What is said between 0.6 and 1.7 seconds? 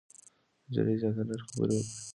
نجلۍ اجازه لري خبرې